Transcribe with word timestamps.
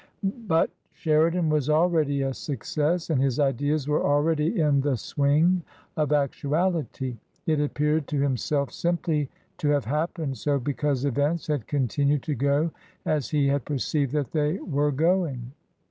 But 0.47 0.71
Sheridan 0.93 1.49
was 1.49 1.69
already 1.69 2.23
a 2.23 2.33
success, 2.33 3.11
and 3.11 3.21
his 3.21 3.39
ideas 3.39 3.87
were 3.87 4.03
already 4.03 4.59
in 4.59 4.81
the 4.81 4.97
swing 4.97 5.61
of 5.95 6.11
actuality. 6.11 7.17
It 7.45 7.59
appeared 7.61 8.07
to 8.07 8.19
him 8.19 8.35
self 8.35 8.71
simply 8.73 9.29
to 9.59 9.67
have 9.69 9.85
happened 9.85 10.39
so 10.39 10.57
because 10.57 11.05
events 11.05 11.45
had 11.45 11.67
continued 11.67 12.23
to 12.23 12.33
go 12.33 12.71
as 13.05 13.29
he 13.29 13.49
had 13.49 13.63
perceived 13.63 14.11
that 14.13 14.31
they 14.31 14.53
were 14.57 14.91
going. 14.91 15.51